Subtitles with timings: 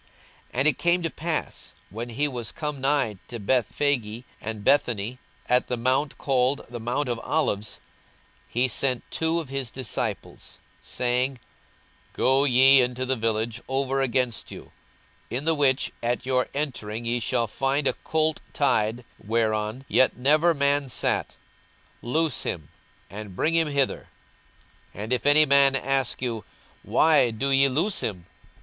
[0.01, 0.09] 42:019:029
[0.59, 5.67] And it came to pass, when he was come nigh to Bethphage and Bethany, at
[5.67, 7.79] the mount called the mount of Olives,
[8.49, 11.39] he sent two of his disciples, 42:019:030 Saying,
[12.13, 14.71] Go ye into the village over against you;
[15.29, 20.55] in the which at your entering ye shall find a colt tied, whereon yet never
[20.55, 21.35] man sat:
[22.01, 22.69] loose him,
[23.07, 24.07] and bring him hither.
[24.95, 26.43] 42:019:031 And if any man ask you,
[26.81, 28.25] Why do ye loose him?